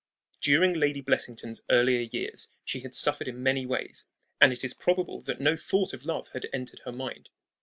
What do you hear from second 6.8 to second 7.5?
her mind.